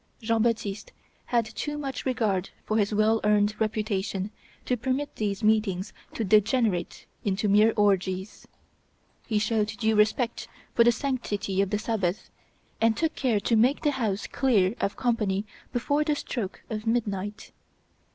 Jean 0.19 0.41
Baptiste 0.41 0.91
had 1.25 1.45
too 1.45 1.77
much 1.77 2.07
regard 2.07 2.49
for 2.65 2.75
his 2.77 2.91
well 2.91 3.21
earned 3.23 3.53
reputation 3.61 4.31
to 4.65 4.75
permit 4.75 5.15
these 5.15 5.43
meetings 5.43 5.93
to 6.15 6.23
degenerate 6.23 7.05
into 7.23 7.47
mere 7.47 7.71
orgies. 7.77 8.47
He 9.27 9.37
showed 9.37 9.67
due 9.67 9.95
respect 9.95 10.47
for 10.73 10.83
the 10.83 10.91
sanctity 10.91 11.61
of 11.61 11.69
the 11.69 11.77
Sabbath, 11.77 12.31
and 12.81 12.97
took 12.97 13.13
care 13.13 13.39
to 13.41 13.55
make 13.55 13.83
the 13.83 13.91
house 13.91 14.25
clear 14.25 14.73
of 14.81 14.97
company 14.97 15.45
before 15.71 16.03
the 16.03 16.15
stroke 16.15 16.63
of 16.67 16.87
midnight. 16.87 17.51